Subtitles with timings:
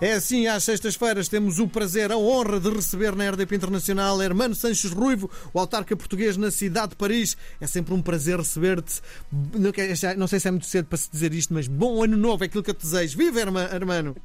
[0.00, 4.52] É assim, às sextas-feiras temos o prazer, a honra de receber na RDP Internacional Hermano
[4.52, 7.36] Sanches Ruivo, o autarca português na cidade de Paris.
[7.60, 9.00] É sempre um prazer receber-te.
[10.16, 12.46] Não sei se é muito cedo para se dizer isto, mas bom ano novo é
[12.46, 13.16] aquilo que eu te desejo.
[13.16, 14.16] Viva, Hermano!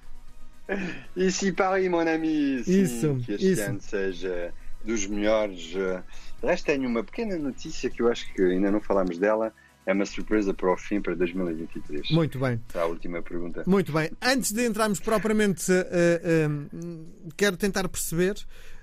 [1.15, 2.63] Ici Paris, mon ami.
[2.63, 3.61] Sim, isso, que este isso.
[3.61, 4.53] ano seja
[4.83, 5.59] dos melhores.
[5.59, 6.01] De
[6.41, 9.53] resto, tenho uma pequena notícia que eu acho que ainda não falámos dela
[9.88, 12.11] é uma surpresa para o fim, para 2023.
[12.11, 12.61] Muito bem.
[12.67, 13.63] Está a última pergunta.
[13.65, 14.11] Muito bem.
[14.21, 18.36] Antes de entrarmos propriamente, uh, uh, quero tentar perceber,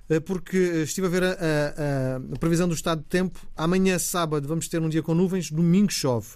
[0.08, 3.38] uh, porque estive a ver a, a, a, previsão do estado de tempo.
[3.54, 6.28] Amanhã, sábado, vamos ter um dia com nuvens, domingo chove.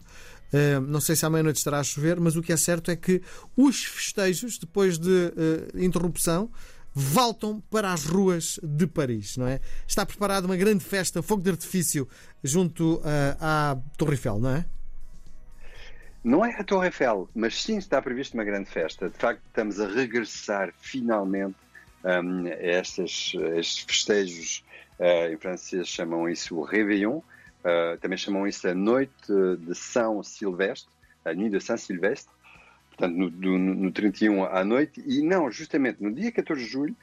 [0.87, 3.23] não sei se à meia-noite estará a chover, mas o que é certo é que
[3.57, 5.33] os festejos, depois de
[5.77, 6.51] interrupção,
[6.99, 9.61] voltam para as ruas de Paris, não é?
[9.87, 12.09] Está preparada uma grande festa, fogo de artifício,
[12.43, 13.03] junto uh,
[13.41, 14.65] à Torre Eiffel, não é?
[16.25, 19.09] Não é a Torre Eiffel, mas sim está prevista uma grande festa.
[19.09, 21.55] De facto, estamos a regressar finalmente
[22.03, 24.65] um, a estes, estes festejos.
[24.99, 29.13] Uh, em francês chamam isso o Réveillon, uh, também chamam isso a Noite
[29.61, 30.91] de São Silvestre,
[31.25, 32.33] a Nuit de Saint Silvestre
[32.99, 36.97] portanto, no, do, no 31 à noite, e não, justamente no dia 14 de julho,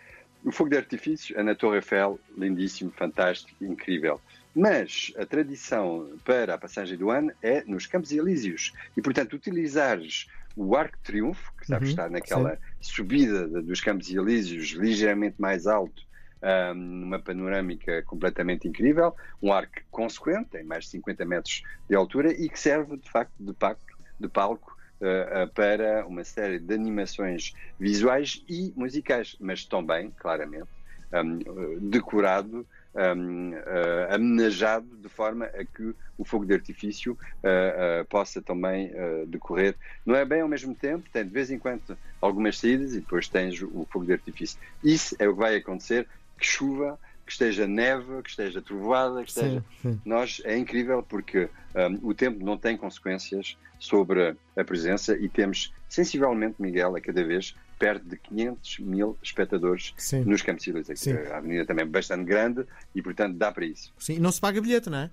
[0.44, 4.20] o fogo de artifício é na Torre Eiffel, lindíssimo, fantástico, incrível.
[4.54, 8.74] Mas a tradição para a passagem do ano é nos Campos Elíseos.
[8.96, 12.60] E, portanto, utilizares o Arco de Triunfo, que sabe, uhum, está naquela sim.
[12.94, 16.04] subida dos Campos Elíseos, ligeiramente mais alto,
[16.44, 22.32] um, numa panorâmica completamente incrível, um arco consequente, tem mais de 50 metros de altura
[22.32, 27.54] e que serve, de facto, de, pacto, de palco uh, para uma série de animações
[27.80, 30.68] visuais e musicais, mas também, claramente,
[31.14, 32.66] um, decorado,
[32.96, 38.92] um, uh, de forma a que o fogo de artifício uh, uh, possa também
[39.28, 39.76] decorrer.
[40.06, 43.28] Não é bem ao mesmo tempo, tem de vez em quando algumas saídas e depois
[43.28, 44.60] tens o fogo de artifício.
[44.84, 46.08] Isso é o que vai acontecer,
[46.40, 49.64] que chuva, que esteja neve, que esteja trovoada, que esteja.
[49.82, 50.02] Sim, sim.
[50.06, 55.74] Nós é incrível porque um, o tempo não tem consequências sobre a presença e temos
[55.90, 60.24] sensivelmente, Miguel, a cada vez perto de 500 mil espectadores sim.
[60.24, 61.08] nos Campos Elíseos.
[61.32, 63.94] A avenida também é bastante grande e, portanto, dá para isso.
[64.00, 65.10] Sim, não se paga bilhete, não é?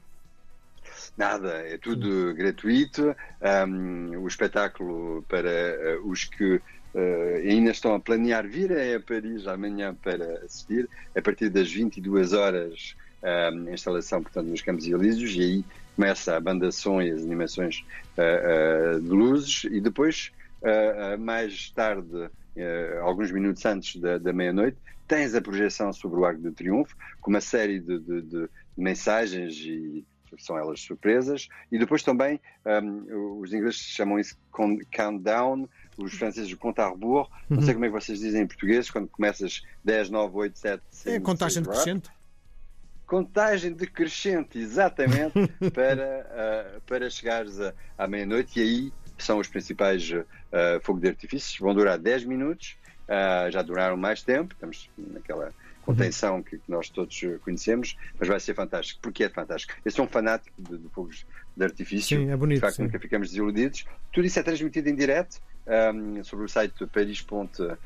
[1.17, 3.15] Nada, é tudo gratuito.
[3.69, 6.61] Um, o espetáculo para uh, os que
[6.95, 12.35] Uh, ainda estão a planear vir a Paris amanhã para assistir, a partir das 22
[12.35, 15.65] horas, uh, a instalação, portanto, nos Campos Elíseos, e aí
[15.97, 17.83] começa a banda som e as animações
[18.19, 20.31] uh, de luzes, e depois,
[21.19, 22.31] mais tarde,
[23.03, 24.77] alguns minutos antes da, da meia-noite,
[25.09, 29.57] tens a projeção sobre o Arco do Triunfo, com uma série de, de, de mensagens
[29.57, 30.05] e
[30.45, 34.37] são elas surpresas, e depois também um, os ingleses chamam isso
[34.95, 37.29] countdown, os franceses o conta a rebour.
[37.49, 37.75] Não sei uhum.
[37.75, 41.21] como é que vocês dizem em português, quando começas 10, 9, 8, 7, 5, É
[41.21, 42.11] contagem decrescente.
[43.07, 45.35] Contagem decrescente, exatamente,
[45.75, 50.25] para, uh, para chegares a, à meia-noite e aí são os principais uh,
[50.83, 51.63] fogo de artifício.
[51.63, 55.53] Vão durar 10 minutos, uh, já duraram mais tempo, estamos naquela
[55.83, 56.43] contenção uhum.
[56.43, 59.01] que, que, nós todos conhecemos, mas vai ser fantástico.
[59.03, 59.75] Porque é fantástico.
[59.85, 61.27] Eu sou um fanático de, de fogos
[61.57, 62.19] de artifício.
[62.19, 62.57] Sim, é bonito.
[62.57, 62.85] De facto, sim.
[62.85, 63.85] nunca ficamos desiludidos.
[64.13, 67.77] Tudo isso é transmitido em direto um, sobre o site paris.fr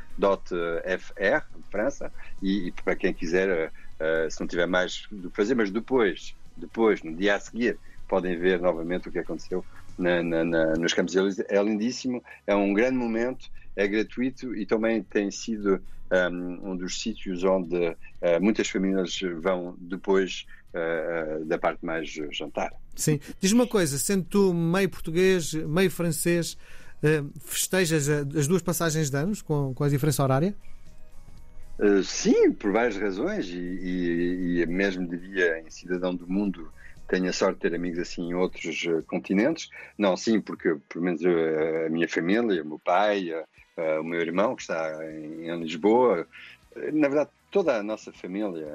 [1.56, 2.12] de França
[2.42, 6.34] e, e, para quem quiser, uh, se não tiver mais do que fazer, mas depois,
[6.56, 7.78] depois, no dia a seguir,
[8.08, 9.64] podem ver novamente o que aconteceu
[9.98, 11.14] na, na, na, nos Campos.
[11.48, 17.00] É lindíssimo, é um grande momento, é gratuito e também tem sido um, um dos
[17.00, 17.96] sítios onde uh,
[18.40, 22.72] muitas famílias vão depois uh, da parte mais jantar.
[22.94, 23.20] Sim.
[23.38, 26.56] Diz uma coisa, sendo tu meio português, meio francês,
[27.44, 30.54] festejas as duas passagens de anos com, com a diferença horária?
[31.78, 36.72] Uh, sim, por várias razões, e, e, e mesmo devia, em cidadão do mundo,
[37.06, 39.68] tenho a sorte de ter amigos assim em outros uh, continentes.
[39.98, 43.44] Não, sim, porque pelo menos uh, a minha família, o meu pai, uh,
[44.00, 46.26] o meu irmão que está em, em, Lisboa,
[46.92, 48.66] na verdade toda a nossa família,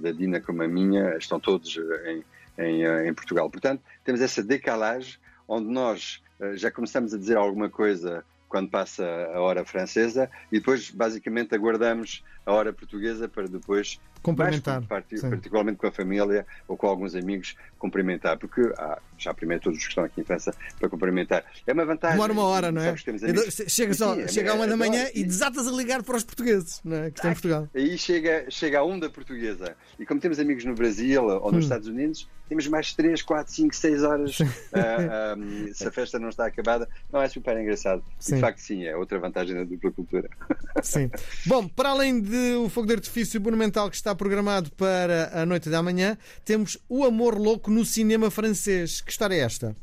[0.00, 2.24] da Dina como a minha, estão todos em,
[2.58, 3.50] em, em Portugal.
[3.50, 6.22] Portanto, temos essa decalagem onde nós
[6.54, 9.02] já começamos a dizer alguma coisa quando passa
[9.32, 15.86] a hora francesa e depois basicamente aguardamos a hora portuguesa para depois cumprimentar, particularmente com
[15.86, 20.04] a família ou com alguns amigos, cumprimentar, porque ah, já primeiro todos os que estão
[20.04, 21.46] aqui em França para cumprimentar.
[21.66, 22.14] É uma vantagem.
[22.16, 22.94] Demora uma hora, não é?
[22.94, 26.78] Chega, só, Sim, chega a uma da manhã e desatas a ligar para os portugueses,
[26.84, 27.10] não é?
[27.10, 27.68] que estão em Portugal.
[27.74, 29.74] Aí chega, chega a onda portuguesa.
[29.98, 31.58] E como temos amigos no Brasil ou nos hum.
[31.60, 34.44] Estados Unidos, temos mais 3, 4, 5, 6 horas uh,
[34.76, 36.86] uh, se a festa não está acabada.
[37.10, 38.04] Não, é super engraçado.
[38.28, 40.28] E, de facto, sim, é outra vantagem da dupla cultura.
[40.82, 41.10] Sim.
[41.46, 45.82] Bom, para além do fogo de artifício monumental que está programado para a noite da
[45.82, 49.00] manhã, temos O Amor Louco no cinema francês.
[49.00, 49.74] Que história é esta?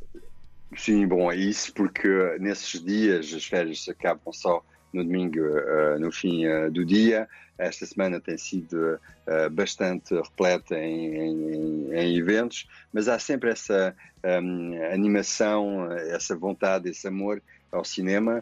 [0.78, 2.08] Sim, bom, é isso porque
[2.40, 4.64] nesses dias as férias acabam só
[4.94, 7.28] no domingo, uh, no fim uh, do dia.
[7.60, 13.94] Esta semana tem sido uh, bastante repleta em, em, em, eventos, mas há sempre essa
[14.24, 18.42] um, animação, essa vontade, esse amor ao cinema.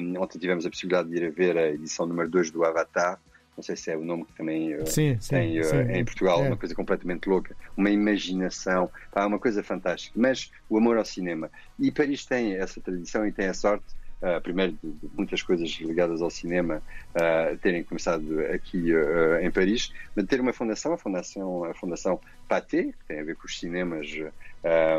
[0.00, 3.20] Um, ontem tivemos a possibilidade de ir a ver a edição número 2 do Avatar.
[3.54, 6.48] Não sei se é o nome que também sim, tem sim, em Portugal, é.
[6.48, 10.18] uma coisa completamente louca, uma imaginação, pá, uma coisa fantástica.
[10.18, 11.50] Mas o amor ao cinema.
[11.78, 13.84] E Paris tem essa tradição e tem a sorte
[14.16, 19.50] Uh, primeiro de, de, muitas coisas ligadas ao cinema uh, terem começado aqui uh, em
[19.50, 22.18] Paris, mas ter uma fundação, a fundação, a fundação
[22.48, 24.08] Pathé, que tem a ver com os cinemas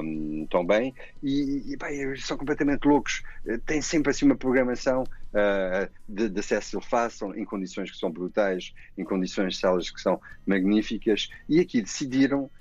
[0.04, 0.94] um, também,
[1.24, 3.24] e, e são completamente loucos.
[3.66, 5.04] Tem sempre assim uma programação
[6.08, 10.22] de, de acesso fácil, em condições que são brutais, em condições de salas que são
[10.46, 12.52] magníficas, e aqui decidiram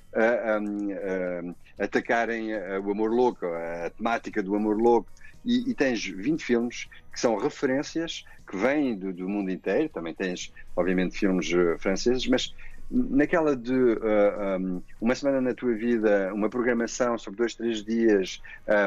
[0.62, 5.11] um, atacarem o amor louco, a temática do amor louco
[5.46, 9.88] e, e, tens 20 filmes que são referências que vêm do, do mundo inteiro.
[9.88, 12.52] Também tens, obviamente, filmes uh, franceses, mas
[12.90, 18.40] naquela de uh, um, uma semana na tua vida, uma programação sobre dois, três dias,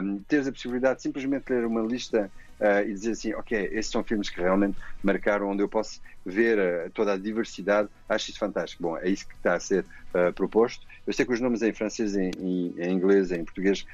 [0.03, 3.91] um, teres a possibilidade de simplesmente ler uma lista uh, e dizer assim, ok, esses
[3.91, 8.39] são filmes que realmente marcaram, onde eu posso ver uh, toda a diversidade, acho isso
[8.39, 8.83] fantástico.
[8.83, 9.85] Bom, é isso que está a ser
[10.33, 10.87] proposto.
[11.05, 13.85] Eu sei que os nomes em francês, em, em, em inglês, em português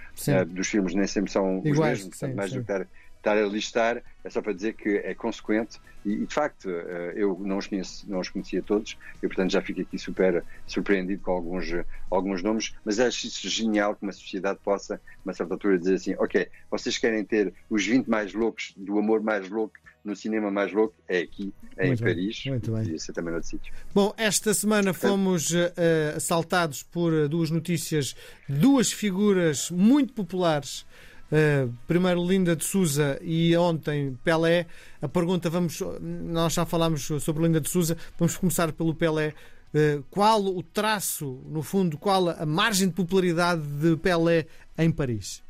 [0.47, 2.59] dos filmes nem sempre são Iguais, os mesmos, sim, mais sim.
[2.59, 2.87] do que estar
[3.25, 5.79] estar a listar é só para dizer que é consequente.
[6.05, 8.95] E, e de facto eh, eu não os, conheço, não os conhecia todos.
[9.21, 11.67] E portanto já fico aqui super surpreendido com alguns,
[12.11, 16.15] alguns nomes, mas acho isso genial que uma sociedade possa, uma certa altura, dizer assim:
[16.19, 19.73] ok, vocês querem ter os 20 mais loucos do amor mais louco
[20.03, 20.93] no cinema mais louco?
[21.07, 22.83] É aqui, é muito em bem, Paris, muito bem.
[22.83, 23.73] podia ser também noutro sítio.
[23.93, 25.73] Bom, esta semana fomos uh,
[26.15, 28.15] assaltados por duas notícias,
[28.47, 30.85] duas figuras muito populares
[31.31, 34.67] Uh, primeiro Linda de Souza e ontem Pelé.
[35.01, 39.33] A pergunta, vamos, nós já falámos sobre Linda de Souza, vamos começar pelo Pelé.
[39.73, 44.45] Uh, qual o traço, no fundo, qual a margem de popularidade de Pelé
[44.77, 45.43] em Paris?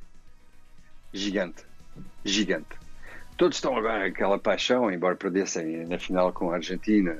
[1.13, 1.63] Gigante,
[2.23, 2.85] gigante.
[3.37, 7.17] Todos estão agora aquela paixão, embora perdessem na final com a Argentina,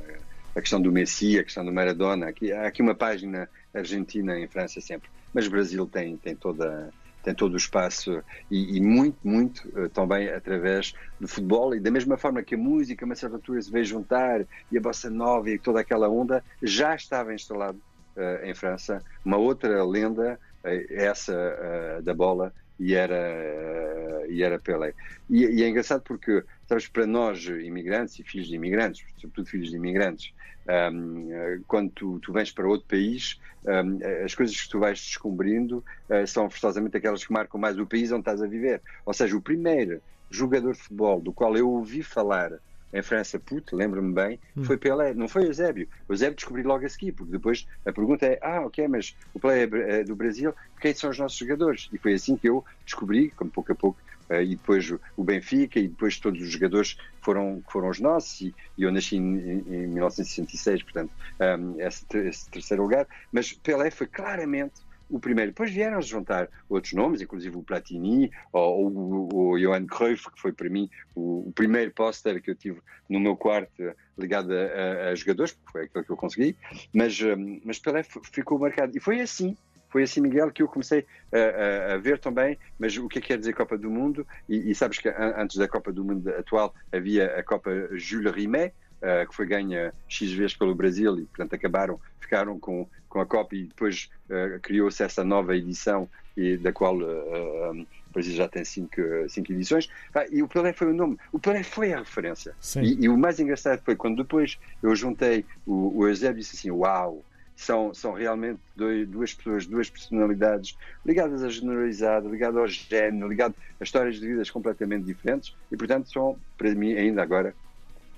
[0.56, 2.30] a questão do Messi, a questão do Maradona.
[2.30, 6.92] Aqui, há aqui uma página argentina em França sempre, mas o Brasil tem, tem toda
[7.25, 11.89] tem todo o espaço e, e muito, muito uh, também através do futebol e da
[11.89, 15.50] mesma forma que a música, a certa altura, se veio juntar e a bossa nova
[15.50, 17.81] e toda aquela onda, já estava instalado
[18.16, 24.94] uh, em França uma outra lenda, uh, essa da bola, e era, e era Pelé.
[25.30, 29.69] E, e, é engraçado porque, sabes, para nós, imigrantes e filhos de imigrantes, sobretudo filhos
[29.69, 30.33] de imigrantes,
[30.67, 35.83] um, quando tu, tu, vens para outro país, um, as coisas que tu vais descobrindo
[36.09, 38.81] uh, são forçosamente aquelas que marcam mais o país onde estás a viver.
[39.06, 42.51] Ou seja, o primeiro jogador de futebol do qual eu ouvi falar
[42.95, 44.63] em França, puto, lembro-me bem, hum.
[44.63, 45.88] foi Pelé, não foi Eusébio.
[46.07, 49.39] O Eusébio descobri logo a seguir, porque depois a pergunta é: ah, ok, mas o
[49.39, 51.89] Pelé é do Brasil, quem são os nossos jogadores?
[51.92, 54.00] E foi assim que eu descobri, como pouco a pouco,
[54.30, 58.56] uh, e depois o Benfica, e depois todos os jogadores foram, foram os nossos, e,
[58.77, 61.11] e eu nasci em, em, 1966, portanto,
[61.59, 63.06] um, esse, esse terceiro lugar.
[63.30, 65.52] Mas Pelé foi claramente o primeiro.
[65.52, 68.94] Depois vieram se juntar outros nomes, inclusive o Platini ou,
[69.33, 72.81] ou o Johan Cruyff, que foi para mim o, o primeiro póster que eu tive
[73.09, 76.56] no meu quarto ligado a, a, a, jogadores, porque foi aquilo que eu consegui,
[76.94, 78.97] mas, hum, mas Pelé ficou marcado.
[78.97, 79.56] E foi assim,
[79.90, 83.28] foi assim, Miguel, que eu comecei a, a, ver também, mas o que é que
[83.28, 84.26] quer dizer Copa do Mundo?
[84.50, 88.74] E, e, sabes que antes da Copa do Mundo atual havia a Copa Jules Rimet,
[89.06, 93.26] uh, que foi ganha X vezes pelo Brasil e, portanto, acabaram, ficaram com, com a
[93.26, 98.47] Copa e depois uh, criou-se essa nova edição e, da qual um, o Brasil já
[98.47, 99.90] tem cinco, cinco edições.
[100.14, 101.18] Ah, e o Pelé foi o nome.
[101.31, 102.54] O Pelé foi a referência.
[102.85, 106.56] E, e, o mais engraçado foi quando depois eu juntei o, o Eusébio e disse
[106.57, 107.24] assim: Uau!
[107.57, 113.56] São, são realmente dois, duas pessoas, duas personalidades ligadas à generalidade, ligadas ao género, ligadas
[113.80, 117.56] a histórias de vidas completamente diferentes e, portanto, são, para mim, ainda agora,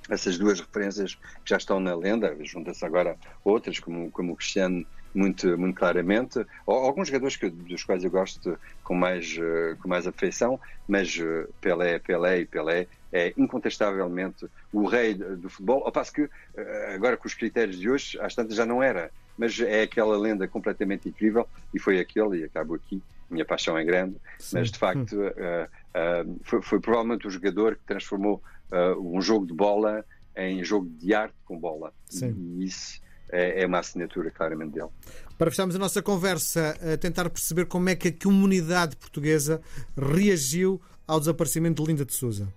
[0.10, 4.86] essas duas referências que já estão na lenda, junta-se agora outras, como, como o Cristiano,
[5.14, 10.06] muito, muito claramente, alguns jogadores que, dos quais eu gosto com mais, uh, com mais
[10.06, 16.12] afeição, mas uh, Pelé, Pelé e Pelé é incontestavelmente o rei do futebol, ao passo
[16.12, 19.84] que eh, agora com os critérios de hoje, às tantas já não era, mas é
[19.84, 24.58] aquela lenda completamente incrível e foi aquele, e acabo aqui, minha paixão é grande, Sim.
[24.58, 29.46] mas de facto uh, uh, foi, foi, provavelmente o jogador que transformou uh, um jogo
[29.46, 31.94] de bola em jogo de arte com bola.
[32.06, 32.34] Sim.
[32.60, 33.02] E isso
[33.32, 34.90] é, é, uma assinatura claramente dele.
[35.38, 39.62] Para fecharmos a nossa conversa, a tentar perceber como é que a comunidade portuguesa
[39.98, 42.48] reagiu ao desaparecimento de Linda de Souza.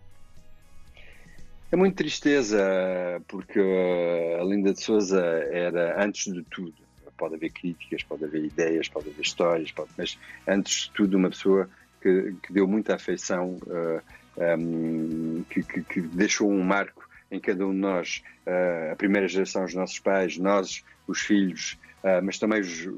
[1.72, 2.58] É muito tristeza,
[3.28, 3.60] porque
[4.40, 5.20] a Linda de Souza
[5.52, 6.74] era, antes de tudo,
[7.20, 10.18] pode haver críticas, pode haver ideias, pode haver histórias, pode, mas
[10.48, 11.68] antes de tudo, uma pessoa
[12.00, 14.02] que, que deu muita afeição, uh,
[14.36, 18.92] eh, um, ehm, que, que, que, deixou um marco em cada um de nós, uh,
[18.92, 22.88] a primeira geração, os nossos pais, nós, os filhos, uh, mas também os,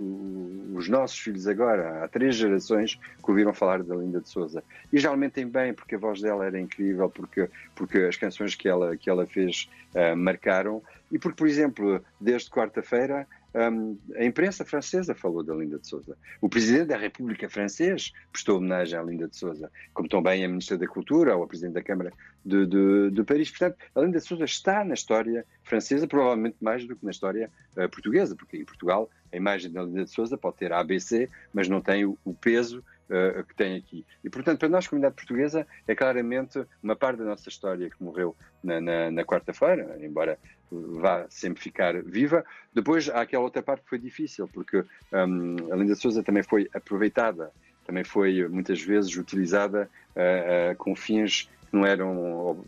[0.74, 4.62] os, nossos filhos agora, há três gerações que ouviram falar da Linda de Souza.
[4.92, 8.68] E geralmente tem bem, porque a voz dela era incrível, porque, porque as canções que
[8.68, 9.68] ela, que ela fez
[10.16, 15.86] marcaram, e porque, por exemplo, desde quarta-feira, um, a imprensa francesa falou da Linda de
[15.86, 16.16] Souza.
[16.40, 20.78] O presidente da República francês prestou homenagem à Linda de Souza, como também a ministra
[20.78, 22.12] da Cultura ou a presidente da Câmara
[22.44, 23.50] de, de, de, Paris.
[23.50, 27.50] Portanto, a Linda de Souza está na história francesa, provavelmente mais do que na história
[27.76, 31.68] uh, portuguesa, porque em Portugal a imagem da Linda de Souza pode ter ABC, mas
[31.68, 34.04] não tem o, o peso uh, que tem aqui.
[34.22, 38.36] E, portanto, para nós, comunidade portuguesa, é claramente uma parte da nossa história que morreu
[38.62, 40.38] na, na, na quarta-feira, embora
[40.70, 42.44] vá sempre ficar viva.
[42.72, 46.68] Depois há aquela outra parte que foi difícil, porque um, a Linda Souza também foi
[46.74, 47.50] aproveitada,
[47.86, 52.64] também foi muitas vezes utilizada uh, uh, com fins que não eram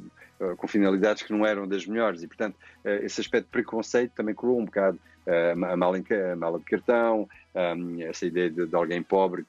[0.59, 4.59] com finalidades que não eram das melhores e portanto esse aspecto de preconceito também colou
[4.59, 9.47] um bocado a mala, de cartão um, essa ideia de, de alguém pobre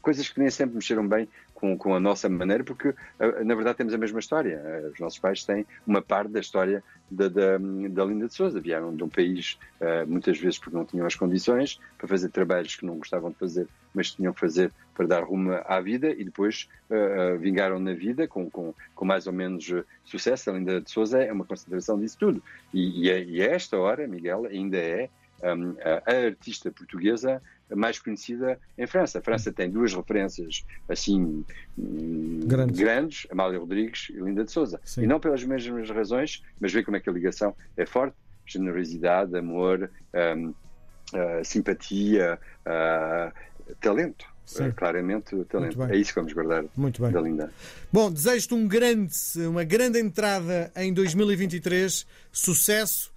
[0.00, 3.94] coisas que nem sempre mexeram bem com, com a nossa maneira, porque na verdade temos
[3.94, 4.60] a mesma história.
[4.62, 8.60] Eh, os nossos pais têm uma parte da história da, da, da Linda de Souza.
[8.60, 12.76] Vieram de um país, eh, muitas vezes porque não tinham as condições para fazer trabalhos
[12.76, 16.24] que não gostavam de fazer, mas tinham que fazer para dar rumo à vida e
[16.24, 19.70] depois uh, vingaram na vida com, com, com, mais ou menos
[20.04, 20.50] sucesso.
[20.50, 22.42] A Linda de Souza é uma concentração disso tudo.
[22.72, 25.10] E, e, é, e a esta hora, Miguel, ainda é
[25.42, 27.42] a artista portuguesa
[27.74, 29.18] mais conhecida em França.
[29.18, 31.44] A França tem duas referências assim
[31.76, 34.80] grandes, grandes Amália Rodrigues e Linda de Souza.
[34.84, 35.02] Sim.
[35.02, 38.16] E não pelas mesmas razões, mas vê como é que a ligação é forte,
[38.46, 44.24] generosidade, amor, um, uh, simpatia, uh, talento.
[44.60, 45.82] Uh, claramente talento.
[45.82, 47.10] É isso que vamos guardar Muito bem.
[47.10, 47.52] da Linda.
[47.92, 53.12] Bom, desejo-te um grande, uma grande entrada em 2023, sucesso,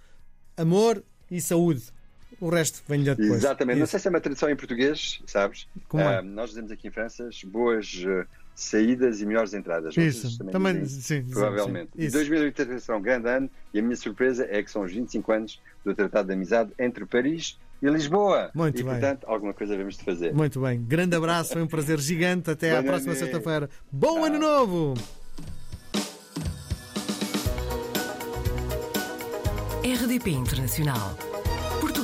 [0.56, 1.84] amor e saúde.
[2.40, 3.30] O resto vem-lhe depois.
[3.30, 3.74] Exatamente.
[3.76, 3.80] Isso.
[3.80, 5.68] Não sei se é uma tradição em português, sabes?
[5.88, 6.20] Como é?
[6.20, 9.94] Uh, nós dizemos aqui em França boas uh, saídas e melhores entradas.
[9.96, 11.90] Isso, também, também dizem, sim, provavelmente.
[11.94, 12.10] Sim, sim.
[12.10, 15.60] 2023 será um grande ano e a minha surpresa é que são os 25 anos
[15.84, 18.50] do Tratado de Amizade entre Paris e Lisboa.
[18.54, 18.92] Muito e, bem.
[18.92, 20.32] portanto, alguma coisa devemos de fazer.
[20.32, 20.82] Muito bem.
[20.82, 22.50] Grande abraço, foi um prazer gigante.
[22.50, 23.68] Até à próxima sexta-feira.
[23.92, 24.24] Bom Tchau.
[24.24, 24.94] ano novo!
[29.82, 31.29] RDP Internacional.